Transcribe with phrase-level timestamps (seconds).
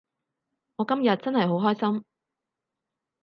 [0.77, 2.05] 我今日真係好開心